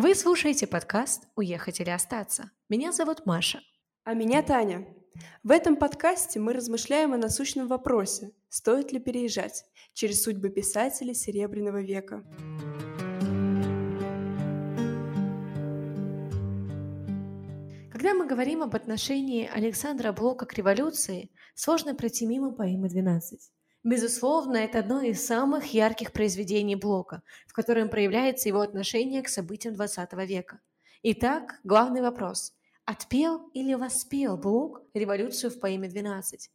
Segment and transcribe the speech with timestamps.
[0.00, 2.52] Вы слушаете подкаст «Уехать или остаться».
[2.68, 3.62] Меня зовут Маша.
[4.04, 4.86] А меня Таня.
[5.42, 9.64] В этом подкасте мы размышляем о насущном вопросе, стоит ли переезжать,
[9.94, 12.22] через судьбы писателей Серебряного века.
[17.90, 23.18] Когда мы говорим об отношении Александра Блока к революции, сложно пройти мимо поэмы «12».
[23.88, 29.76] Безусловно, это одно из самых ярких произведений Блока, в котором проявляется его отношение к событиям
[29.76, 30.60] XX века.
[31.02, 32.52] Итак, главный вопрос.
[32.84, 36.50] Отпел или воспел Блок революцию в поэме «12»?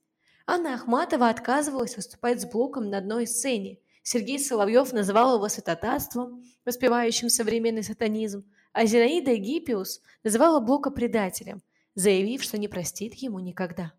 [0.45, 3.79] Анна Ахматова отказывалась выступать с Блоком на одной сцене.
[4.03, 11.63] Сергей Соловьев называл его святотатством, воспевающим современный сатанизм, а Зинаида Гиппиус называла Блока предателем,
[11.95, 13.91] заявив, что не простит ему никогда.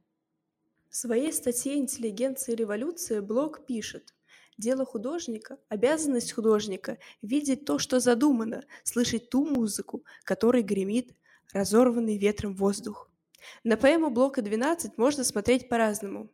[0.94, 4.14] В своей статье «Интеллигенция и революция» Блок пишет
[4.56, 11.10] Дело художника, обязанность художника– видеть то, что задумано, слышать ту музыку, которой гремит
[11.52, 13.10] разорванный ветром воздух.
[13.64, 16.30] На поэму Блока 12 можно смотреть по-разному.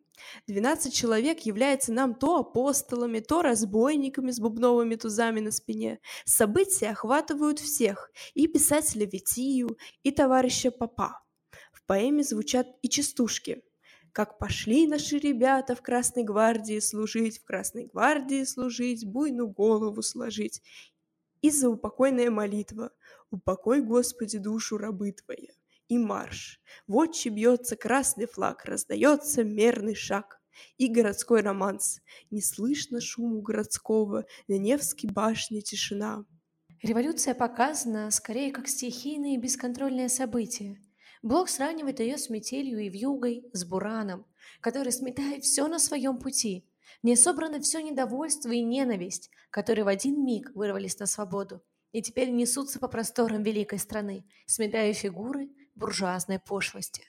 [0.46, 6.00] 12 человек являются нам то апостолами, то разбойниками с бубновыми тузами на спине.
[6.26, 11.22] События охватывают всех– и писателя Витию, и товарища Папа.
[11.72, 13.62] В поэме звучат и частушки–
[14.12, 20.62] как пошли наши ребята в Красной гвардии служить, в Красной гвардии служить, буйну голову сложить.
[21.42, 22.92] И за упокойная молитва,
[23.30, 25.52] упокой, Господи, душу рабы Твоя.
[25.88, 26.60] И марш.
[26.86, 30.40] Вот бьется красный флаг, раздается мерный шаг.
[30.76, 32.00] И городской романс.
[32.30, 36.24] Не слышно шуму городского, на Невской башне тишина.
[36.82, 40.78] Революция показана скорее как стихийное и бесконтрольное событие–
[41.22, 44.26] Блок сравнивает ее с метелью и вьюгой, с бураном,
[44.60, 46.66] который сметает все на своем пути.
[47.02, 52.02] В ней собрано все недовольство и ненависть, которые в один миг вырвались на свободу и
[52.02, 57.04] теперь несутся по просторам великой страны, сметая фигуры буржуазной пошлости.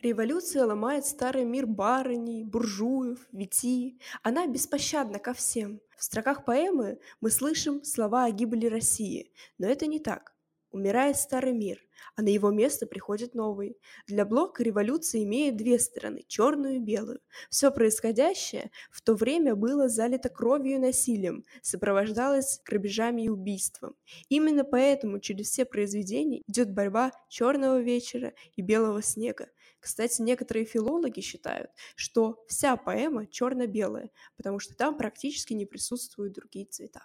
[0.00, 3.98] Революция ломает старый мир барыней, буржуев, вити.
[4.22, 5.80] Она беспощадна ко всем.
[5.96, 10.34] В строках поэмы мы слышим слова о гибели России, но это не так.
[10.70, 13.76] Умирает старый мир, а на его место приходит новый.
[14.06, 17.20] Для Блока революция имеет две стороны– черную и белую.
[17.50, 23.96] Все происходящее в то время было залито кровью и насилием, сопровождалось грабежами и убийством.
[24.28, 29.48] Именно поэтому через все произведения идет борьба черного вечера и белого снега.
[29.80, 36.66] Кстати, некоторые филологи считают, что вся поэма черно-белая, потому что там практически не присутствуют другие
[36.66, 37.02] цвета.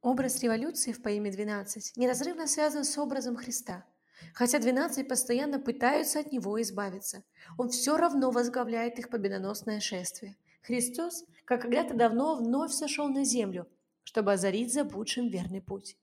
[0.00, 3.84] Образ революции в поэме «12» неразрывно связан с образом Христа.
[4.32, 7.24] Хотя двенадцать постоянно пытаются от него избавиться,
[7.56, 10.36] он все равно возглавляет их победоносное шествие.
[10.62, 13.66] Христос, как когда-то давно, вновь сошел на землю,
[14.04, 15.96] чтобы озарить забудшим верный путь.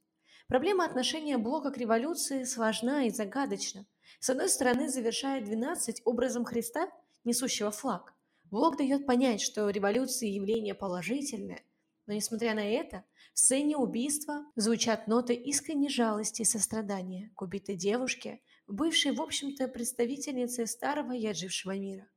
[0.47, 3.85] Проблема отношения Блока к революции сложна и загадочна.
[4.19, 6.89] С одной стороны, завершает 12 образом Христа,
[7.23, 8.13] несущего флаг.
[8.51, 11.61] Блок дает понять, что революция– явление положительное–
[12.07, 17.75] но, несмотря на это, в сцене убийства звучат ноты искренней жалости и сострадания к убитой
[17.75, 22.07] девушке, бывшей, в общем-то, представительницей старого и отжившего мира.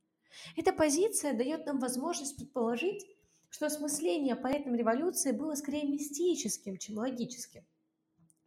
[0.56, 3.06] Эта позиция дает нам возможность предположить,
[3.50, 7.66] что осмысление поэтом революции было скорее мистическим, чем логическим.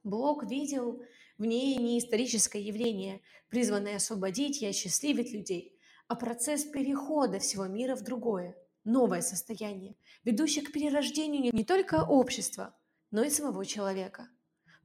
[0.03, 1.03] Блок видел
[1.37, 5.77] в ней не историческое явление, призванное освободить и осчастливить людей,
[6.07, 12.75] а процесс перехода всего мира в другое, новое состояние, ведущее к перерождению не только общества,
[13.11, 14.29] но и самого человека.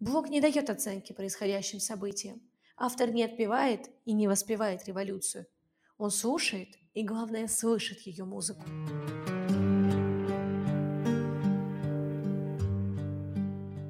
[0.01, 2.43] Блок не дает оценки происходящим событиям.
[2.77, 5.47] Автор не отпевает и не воспевает революцию.
[5.97, 8.65] Он слушает и, главное, слышит ее музыку.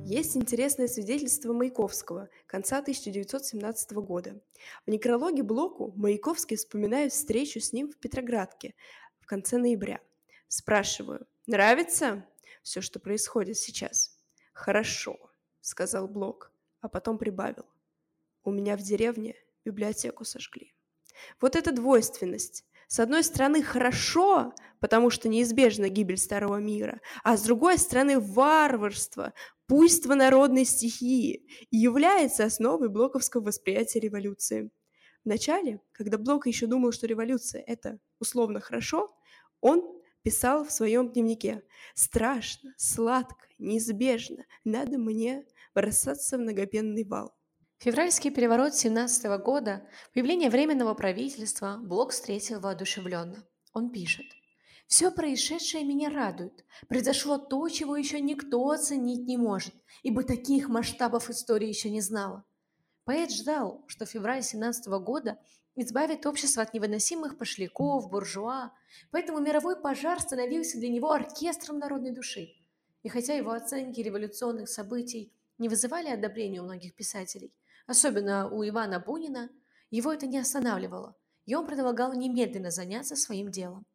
[0.04, 4.40] Есть интересное свидетельство Маяковского конца 1917 года.
[4.86, 8.76] В некрологе Блоку Маяковский вспоминает встречу с ним в Петроградке,
[9.26, 9.98] в конце ноября.
[10.46, 12.24] Спрашиваю, нравится
[12.62, 14.16] все, что происходит сейчас?
[14.52, 15.18] Хорошо,
[15.60, 17.66] сказал Блок, а потом прибавил.
[18.44, 19.34] У меня в деревне
[19.64, 20.76] библиотеку сожгли.
[21.40, 22.64] Вот эта двойственность.
[22.86, 29.32] С одной стороны, хорошо, потому что неизбежна гибель старого мира, а с другой стороны, варварство,
[29.66, 34.70] буйство народной стихии является основой блоковского восприятия революции.
[35.24, 39.12] Вначале, когда Блок еще думал, что революция– это условно хорошо,
[39.60, 39.82] он
[40.22, 41.62] писал в своем дневнике
[41.94, 45.44] «Страшно, сладко, неизбежно, надо мне
[45.74, 47.36] бросаться в многопенный вал».
[47.78, 53.46] Февральский переворот 17 года, появление Временного правительства, Блок встретил воодушевленно.
[53.74, 54.24] Он пишет
[54.86, 56.64] Все происшедшее меня радует.
[56.88, 62.44] Произошло то, чего еще никто оценить не может, ибо таких масштабов истории еще не знала.
[63.04, 65.38] Поэт ждал, что февраль 17 года
[65.76, 68.72] избавит общество от невыносимых пошляков, буржуа,
[69.10, 72.54] поэтому мировой пожар становился для него оркестром народной души.
[73.02, 77.54] И хотя его оценки революционных событий не вызывали одобрения у многих писателей,
[77.86, 79.50] особенно у Ивана Бунина,
[79.90, 81.14] его это не останавливало,
[81.44, 83.86] и он предлагал немедленно заняться своим делом.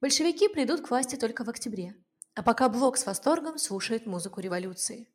[0.00, 1.94] Большевики придут к власти только в октябре,
[2.34, 5.08] а пока Блок с восторгом слушает музыку революции.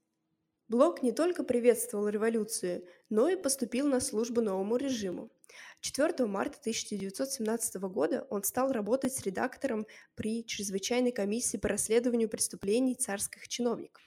[0.69, 5.31] Блок не только приветствовал революцию, но и поступил на службу новому режиму.
[5.81, 13.47] 4 марта 1917 года он стал работать редактором при Чрезвычайной комиссии по расследованию преступлений царских
[13.47, 14.03] чиновников.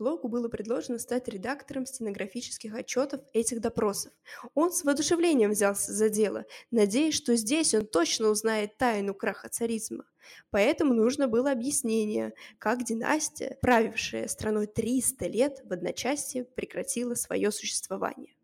[0.00, 4.14] Блоку было предложено стать редактором стенографических отчетов этих допросов.
[4.54, 10.06] Он с воодушевлением взялся за дело, надеясь, что здесь он точно узнает тайну краха царизма.
[10.48, 18.34] Поэтому нужно было объяснение, как династия, правившая страной 300 лет, в одночасье прекратила свое существование.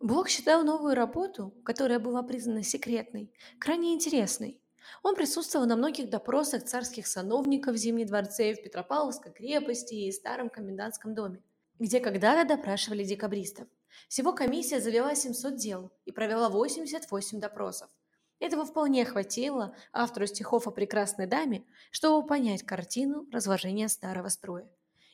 [0.00, 4.58] Блок считал новую работу, которая была признана секретной, крайне интересной.
[5.02, 10.48] Он присутствовал на многих допросах царских сановников в Зимнем дворце, в Петропавловской крепости и Старом
[10.48, 11.42] комендантском доме,
[11.78, 13.68] где когда-то допрашивали декабристов.
[14.08, 17.90] Всего комиссия завела 700 дел и провела 88 допросов.
[18.38, 24.66] Этого вполне хватило автору стихов о прекрасной даме, чтобы понять картину разложения старого строя.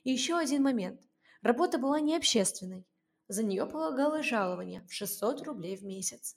[0.05, 1.01] И еще один момент.
[1.43, 2.87] Работа была не общественной.
[3.29, 6.37] За нее полагалось жалование в 600 рублей в месяц.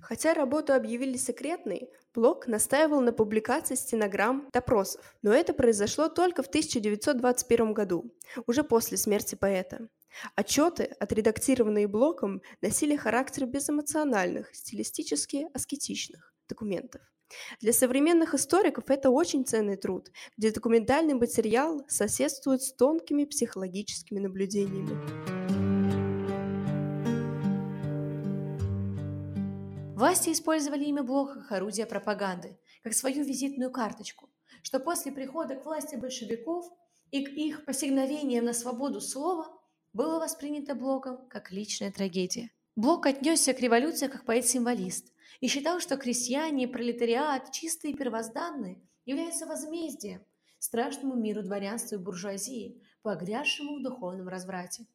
[0.00, 6.46] Хотя работу объявили секретной, Блок настаивал на публикации стенограмм допросов, но это произошло только в
[6.46, 8.12] 1921 году,
[8.46, 9.88] уже после смерти поэта.
[10.34, 17.02] Отчеты, отредактированные Блоком, носили характер безэмоциональных, стилистически аскетичных документов.
[17.60, 25.37] Для современных историков это очень ценный труд, где документальный материал соседствует с тонкими психологическими наблюдениями.
[29.98, 34.30] Власти использовали имя Блока как орудие пропаганды, как свою визитную карточку,
[34.62, 36.72] что после прихода к власти большевиков
[37.10, 39.48] и к их посигновениям на свободу слова
[39.92, 42.52] было воспринято Блоком как личная трагедия.
[42.76, 49.46] Блок отнесся к революции как поэт-символист и считал, что крестьяне пролетариат, чистые и первозданные, являются
[49.46, 50.22] возмездием
[50.60, 54.86] страшному миру дворянства и буржуазии, погрязшему в духовном разврате.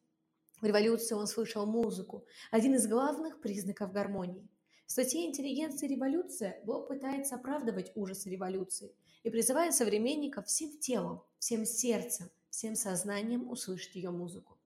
[0.62, 4.48] В революции он слышал музыку, один из главных признаков гармонии.
[4.86, 11.22] В статье «Интеллигенция и революция» Блок пытается оправдывать ужасы революции и призывает современников всем телом,
[11.38, 14.58] всем сердцем, всем сознанием услышать ее музыку.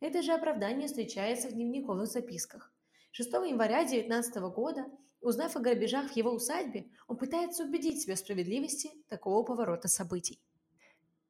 [0.00, 2.72] Это же оправдание встречается в дневниковых записках.
[3.10, 4.86] 6 января 19 года,
[5.20, 10.40] узнав о грабежах в его усадьбе, он пытается убедить себя в справедливости такого поворота событий.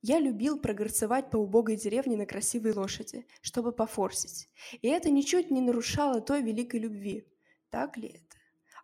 [0.03, 4.51] Я любил прогорцевать по убогой деревне на красивой лошади, чтобы пофорсить.
[4.83, 7.27] И это ничуть не нарушало той великой любви.
[7.75, 8.37] Так ли это?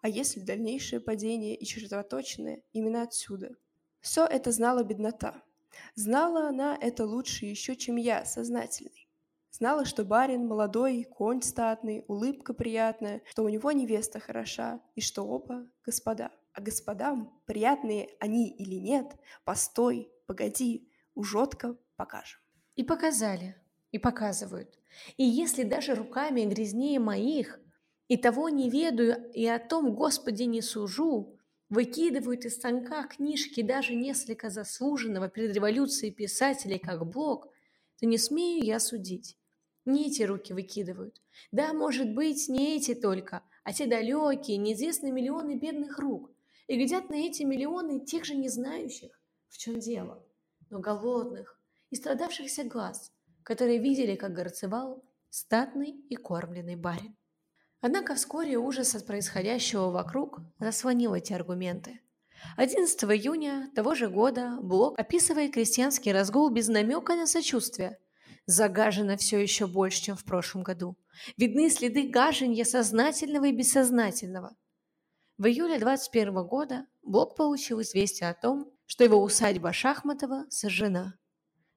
[0.02, 3.54] А если дальнейшее падение и чертоточное именно отсюда?
[4.00, 5.44] Все это знала беднота.
[5.94, 9.08] Знала она это лучше еще, чем я, сознательный.
[9.52, 15.22] Знала, что барин молодой, конь статный, улыбка приятная, что у него невеста хороша, и что
[15.22, 16.32] оба господа.
[16.52, 22.41] А господам, приятные они или нет, постой, погоди, ужотко покажем.
[22.74, 23.55] И показали,
[23.93, 24.81] и показывают.
[25.17, 27.60] И если даже руками грязнее моих,
[28.10, 31.38] и того не ведаю, и о том, Господи, не сужу,
[31.69, 37.46] выкидывают из станка книжки даже несколько заслуженного перед революцией писателей как Блок,
[38.00, 39.36] то не смею я судить.
[39.84, 41.22] Не эти руки выкидывают.
[41.52, 46.32] Да, может быть, не эти только, а те далекие, неизвестные миллионы бедных рук.
[46.67, 49.12] И глядят на эти миллионы тех же не знающих,
[49.46, 50.20] в чем дело,
[50.69, 53.12] но голодных и страдавшихся глаз,
[53.44, 57.14] которые видели, как горцевал статный и кормленный барин.
[57.81, 62.01] Однако вскоре ужас от происходящего вокруг заслонил эти аргументы.
[62.56, 67.99] 11 июня того же года Блок описывает крестьянский разгул без намека на сочувствие.
[68.46, 70.96] Загажено все еще больше, чем в прошлом году.
[71.37, 74.56] Видны следы гаженья сознательного и бессознательного.
[75.39, 81.15] В июле 21 года Блок получил известие о том, что его усадьба Шахматова сожжена.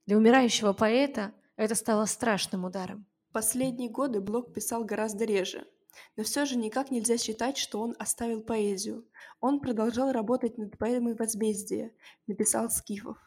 [0.05, 3.05] Для умирающего поэта это стало страшным ударом.
[3.31, 5.65] Последние годы Блок писал гораздо реже,
[6.15, 9.05] но все же никак нельзя считать, что он оставил поэзию.
[9.39, 11.93] Он продолжал работать над поэмой «Возмездие»,
[12.27, 13.17] написал «Скифов».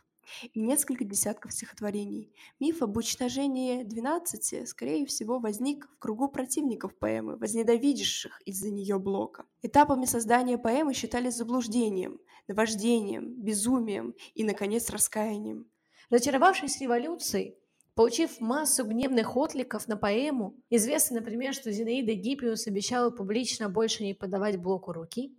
[0.53, 2.33] и несколько десятков стихотворений.
[2.61, 9.45] Миф об уничтожении двенадцати, скорее всего, возник в кругу противников поэмы, возненавидевших из-за нее Блока.
[9.63, 15.67] Этапами создания поэмы считали заблуждением, наваждением, безумием и, наконец, раскаянием.
[16.11, 17.57] Разочаровавшись революцией,
[17.97, 24.13] Получив массу гневных откликов на поэму, известно, например, что Зинаида Гиппиус обещала публично больше не
[24.13, 25.35] подавать блоку руки,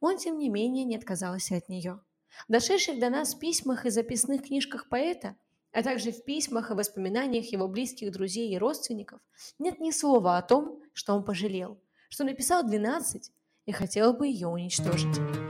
[0.00, 2.00] он, тем не менее, не отказался от нее.
[2.48, 5.36] В дошедших до нас письмах и записных книжках поэта,
[5.72, 9.20] а также в письмах и воспоминаниях его близких друзей и родственников
[9.58, 11.78] нет ни слова о том, что он пожалел,
[12.08, 13.30] что написал 12
[13.66, 15.49] и хотел бы ее уничтожить.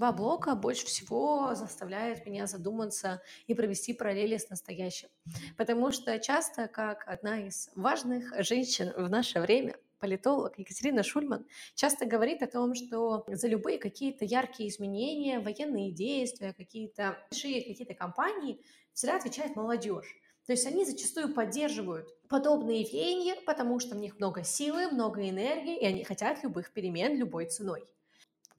[0.00, 5.10] Судьба Блока больше всего заставляет меня задуматься и провести параллели с настоящим.
[5.58, 12.06] Потому что часто, как одна из важных женщин в наше время, политолог Екатерина Шульман часто
[12.06, 18.58] говорит о том, что за любые какие-то яркие изменения, военные действия, какие-то большие какие-то кампании
[18.94, 20.16] всегда отвечает молодежь.
[20.46, 25.78] То есть они зачастую поддерживают подобные веяния, потому что в них много силы, много энергии,
[25.78, 27.84] и они хотят любых перемен любой ценой.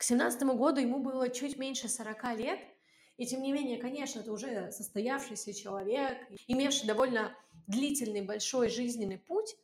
[0.02, 2.60] К семнадцатому году ему было чуть меньше 40 лет,
[3.18, 6.18] и тем не менее, конечно, это уже состоявшийся человек,
[6.48, 9.56] имевший довольно длительный большой жизненный путь,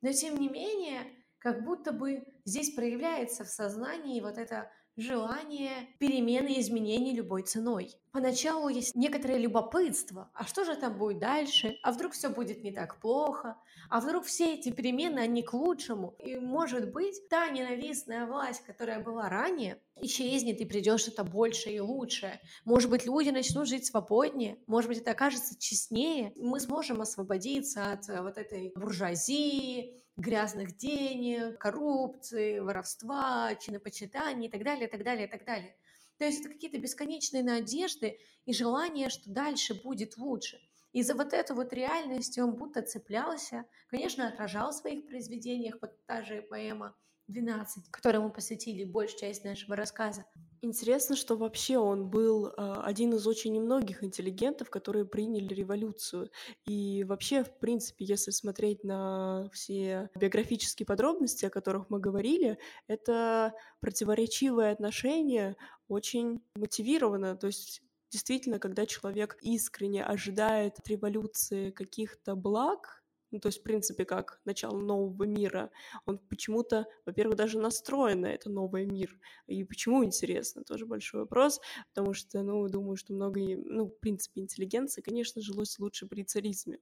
[0.00, 1.02] но тем не менее,
[1.36, 7.90] как будто бы здесь проявляется в сознании вот это желание перемены и изменений любой ценой.
[8.12, 12.70] Поначалу есть некоторое любопытство, а что же там будет дальше, а вдруг все будет не
[12.70, 13.56] так плохо,
[13.88, 19.02] а вдруг все эти перемены, они к лучшему, и может быть та ненавистная власть, которая
[19.02, 22.40] была ранее, исчезнет и придет что-то большее и лучшее.
[22.66, 28.10] Может быть, люди начнут жить свободнее, может быть, это окажется честнее, мы сможем освободиться от
[28.10, 35.26] э, вот этой буржуазии, грязных денег, коррупции, воровства, чинопочитания и так далее, и так далее,
[35.26, 35.74] и так далее.
[36.18, 40.60] То есть это какие-то бесконечные надежды и желание, что дальше будет лучше.
[40.92, 46.04] И за вот эту вот реальность он будто цеплялся, конечно, отражал в своих произведениях, вот
[46.06, 46.94] та же поэма
[47.28, 50.26] 12, которому посвятили большую часть нашего рассказа.
[50.64, 52.52] Интересно, что вообще он был э,
[52.84, 56.30] один из очень немногих интеллигентов, которые приняли революцию.
[56.64, 63.54] И вообще, в принципе, если смотреть на все биографические подробности, о которых мы говорили, это
[63.80, 65.56] противоречивое отношение
[65.88, 67.36] очень мотивировано.
[67.36, 73.01] То есть действительно, когда человек искренне ожидает от революции каких-то благ,
[73.32, 75.70] ну, то есть, в принципе, как начало нового мира,
[76.06, 79.18] он почему-то, во-первых, даже настроен на это новый мир.
[79.46, 81.60] И почему, интересно, тоже большой вопрос,
[81.94, 86.78] потому что, ну, думаю, что много, ну, в принципе, интеллигенции, конечно, жилось лучше при царизме.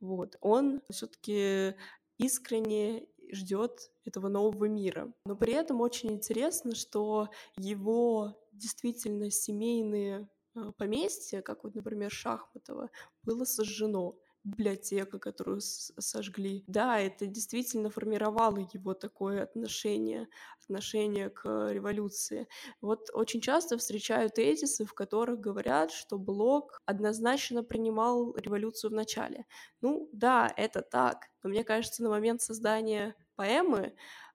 [0.00, 0.36] Вот.
[0.40, 1.74] Он все таки
[2.18, 5.12] искренне ждет этого нового мира.
[5.26, 12.90] Но при этом очень интересно, что его действительно семейные э, поместья, как вот, например, Шахматова,
[13.22, 16.64] было сожжено библиотека, которую сожгли.
[16.66, 20.28] Да, это действительно формировало его такое отношение,
[20.62, 22.48] отношение к революции.
[22.80, 29.46] Вот очень часто встречаю тезисы, в которых говорят, что Блок однозначно принимал революцию в начале.
[29.80, 33.94] Ну да, это так, но мне кажется, на момент создания поэмы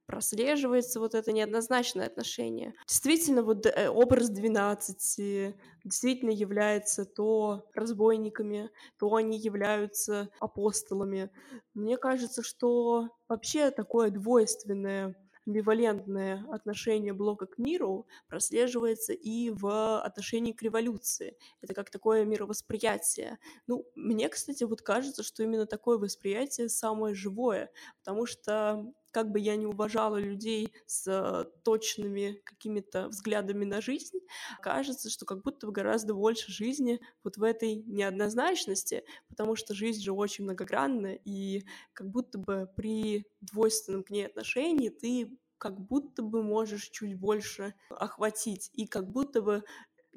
[0.10, 2.74] прослеживается вот это неоднозначное отношение.
[2.88, 11.30] Действительно, вот э, образ 12 действительно является то разбойниками, то они являются апостолами.
[11.76, 20.54] Мне кажется, что вообще такое двойственное амбивалентное отношение Блока к миру прослеживается и в отношении
[20.54, 21.38] к революции.
[21.62, 23.38] Это как такое мировосприятие.
[23.68, 29.40] Ну, мне, кстати, вот кажется, что именно такое восприятие самое живое, потому что как бы
[29.40, 34.20] я не уважала людей с э, точными какими-то взглядами на жизнь,
[34.62, 40.02] кажется, что как будто бы гораздо больше жизни вот в этой неоднозначности, потому что жизнь
[40.02, 46.22] же очень многогранна, и как будто бы при двойственном к ней отношении ты как будто
[46.22, 49.64] бы можешь чуть больше охватить, и как будто бы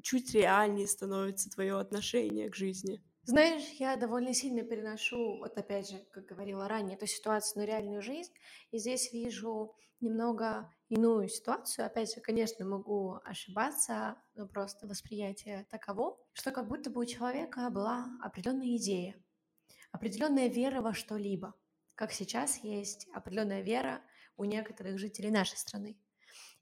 [0.03, 3.03] чуть реальнее становится твое отношение к жизни.
[3.25, 8.02] Знаешь, я довольно сильно переношу, вот опять же, как говорила ранее, эту ситуацию на реальную
[8.02, 8.33] жизнь,
[8.73, 11.87] и здесь вижу немного иную ситуацию.
[11.87, 17.71] Опять же, конечно, могу ошибаться, но просто восприятие таково, что как будто бы у человека
[17.71, 19.14] была определенная идея,
[19.93, 21.55] определенная вера во что-либо,
[21.95, 24.02] как сейчас есть определенная вера
[24.37, 25.97] у некоторых жителей нашей страны.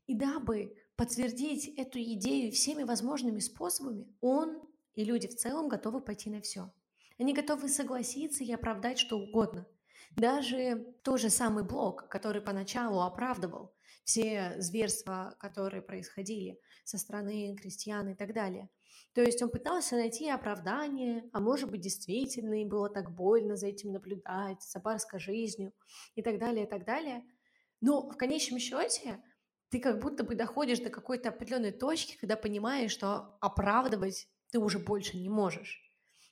[0.07, 4.61] И дабы подтвердить эту идею всеми возможными способами, он
[5.00, 6.71] и люди в целом готовы пойти на все.
[7.19, 9.66] Они готовы согласиться и оправдать что угодно.
[10.11, 18.11] Даже тот же самый Блок, который поначалу оправдывал все зверства, которые происходили со стороны крестьян
[18.11, 18.69] и так далее.
[19.14, 23.69] То есть он пытался найти оправдание, а может быть действительно им было так больно за
[23.69, 25.73] этим наблюдать, за барской жизнью
[26.14, 27.25] и так далее, и так далее.
[27.80, 29.23] Но в конечном счете
[29.71, 34.78] ты как будто бы доходишь до какой-то определенной точки, когда понимаешь, что оправдывать ты уже
[34.78, 35.80] больше не можешь.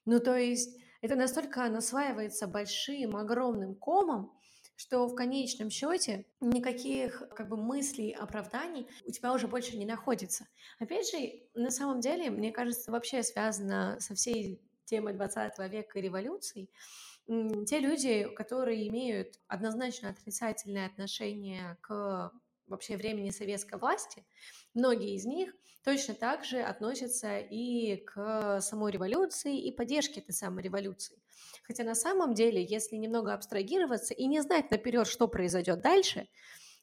[0.04, 4.32] Ну, то есть это настолько насваивается большим, огромным комом,
[4.76, 10.46] что в конечном счете никаких как бы мыслей, оправданий у тебя уже больше не находится.
[10.78, 11.18] Опять же,
[11.54, 16.70] на самом деле, мне кажется, вообще связано со всей темой 20 века и революций,
[17.66, 22.32] те люди, которые имеют однозначно отрицательное отношение к
[22.68, 24.24] вообще времени советской власти,
[24.74, 30.62] многие из них точно так же относятся и к самой революции и поддержке этой самой
[30.62, 31.18] революции.
[31.62, 36.28] Хотя на самом деле, если немного абстрагироваться и не знать наперед, что произойдет дальше,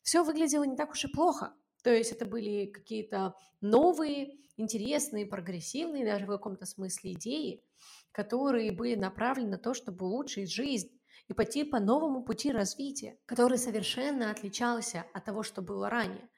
[0.01, 1.54] все выглядело не так уж и плохо.
[1.84, 7.63] То есть это были какие-то новые, интересные, прогрессивные даже в каком-то смысле идеи,
[8.12, 10.89] которые были направлены на то, чтобы улучшить жизнь
[11.27, 16.29] и пойти по новому пути развития, который совершенно отличался от того, что было ранее.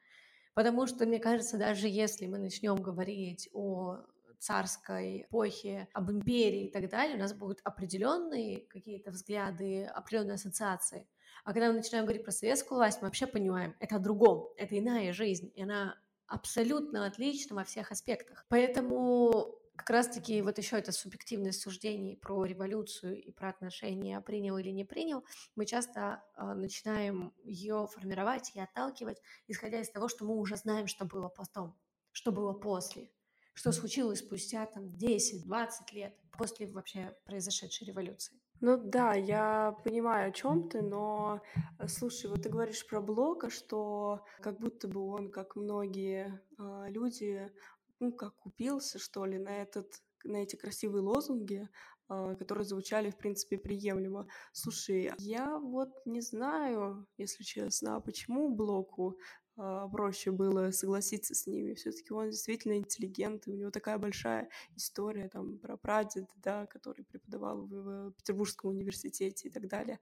[0.53, 3.97] Потому что, мне кажется, даже если мы начнем говорить о
[4.39, 11.07] царской эпохе, об империи и так далее, у нас будут определенные какие-то взгляды, определенные ассоциации.
[11.43, 14.77] А когда мы начинаем говорить про советскую власть, мы вообще понимаем, это о другом, это
[14.77, 15.95] иная жизнь, и она
[16.27, 18.45] абсолютно отлична во всех аспектах.
[18.49, 24.69] Поэтому как раз-таки вот еще это субъективное суждение про революцию и про отношения принял или
[24.69, 25.23] не принял,
[25.55, 30.87] мы часто э, начинаем ее формировать и отталкивать, исходя из того, что мы уже знаем,
[30.87, 31.77] что было потом,
[32.11, 33.11] что было после,
[33.53, 38.37] что случилось спустя там 10-20 лет после вообще произошедшей революции.
[38.59, 41.41] Ну да, я понимаю, о чем ты, но
[41.77, 46.85] э, слушай, вот ты говоришь про Блока, что как будто бы он, как многие э,
[46.89, 47.51] люди,
[47.99, 51.67] ну, как купился, что ли, на этот на эти красивые лозунги,
[52.09, 54.27] э, которые звучали, в принципе, приемлемо.
[54.51, 59.17] Слушай, я вот не знаю, если честно, а почему Блоку
[59.57, 61.73] э, проще было согласиться с ними.
[61.75, 67.05] Все-таки он действительно интеллигент, и у него такая большая история там про прадеда, да, который
[67.05, 69.99] преподавал в, в Петербургском университете и так далее.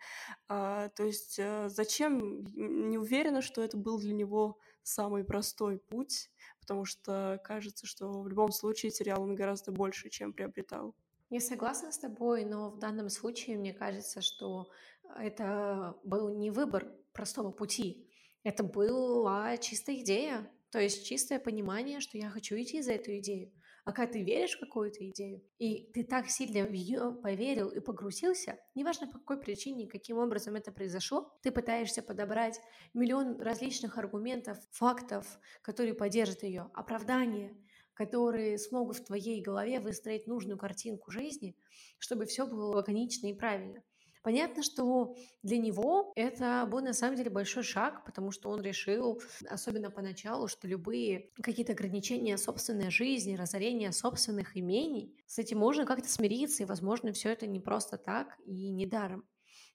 [0.48, 2.46] А, то есть э, зачем?
[2.56, 6.30] Не уверена, что это был для него самый простой путь,
[6.66, 10.96] потому что кажется, что в любом случае терял он гораздо больше, чем приобретал.
[11.30, 14.68] Я согласна с тобой, но в данном случае мне кажется, что
[15.16, 18.10] это был не выбор простого пути,
[18.44, 23.52] это была чистая идея, то есть чистое понимание, что я хочу идти за эту идею.
[23.86, 27.80] А когда ты веришь в какую-то идею, и ты так сильно в нее поверил и
[27.80, 32.60] погрузился, неважно по какой причине, каким образом это произошло, ты пытаешься подобрать
[32.96, 37.56] миллион различных аргументов, фактов, которые поддержат ее, оправдания,
[37.94, 41.56] которые смогут в твоей голове выстроить нужную картинку жизни,
[42.00, 43.84] чтобы все было лаконично и правильно.
[44.26, 49.22] Понятно, что для него это был на самом деле большой шаг, потому что он решил,
[49.48, 56.10] особенно поначалу, что любые какие-то ограничения собственной жизни, разорения собственных имений, с этим можно как-то
[56.10, 59.26] смириться, и, возможно, все это не просто так и не даром.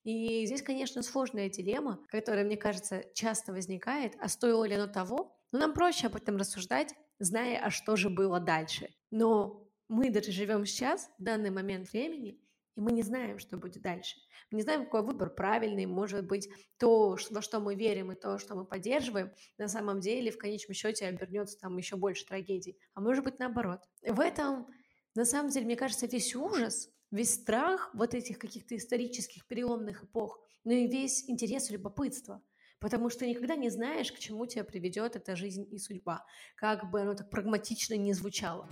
[0.02, 5.40] И здесь, конечно, сложная дилемма, которая, мне кажется, часто возникает, а стоило ли оно того?
[5.52, 8.88] Но нам проще об этом рассуждать, зная, а что же было дальше.
[9.12, 12.40] Но мы даже живем сейчас, в данный момент времени,
[12.80, 14.16] и мы не знаем, что будет дальше.
[14.50, 15.84] Мы не знаем, какой выбор правильный.
[15.84, 20.30] Может быть, то, во что мы верим и то, что мы поддерживаем, на самом деле
[20.30, 22.78] в конечном счете обернется там еще больше трагедий.
[22.94, 23.80] А может быть, наоборот.
[24.02, 24.66] В этом,
[25.14, 30.40] на самом деле, мне кажется, весь ужас, весь страх вот этих каких-то исторических переломных эпох,
[30.64, 32.42] но и весь интерес и любопытство.
[32.78, 36.24] Потому что никогда не знаешь, к чему тебя приведет эта жизнь и судьба,
[36.56, 38.70] как бы оно так прагматично не звучало.